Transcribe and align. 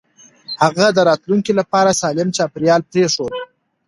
هغه 0.61 0.85
د 0.97 0.99
راتلونکي 1.09 1.51
لپاره 1.59 1.97
سالم 2.01 2.29
چاپېريال 2.37 2.81
پرېښود. 2.91 3.33